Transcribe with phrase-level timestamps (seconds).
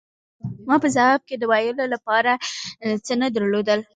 [0.67, 2.33] ما په ځواب کې د ویلو له پاره
[3.05, 3.79] څه نه درلودل.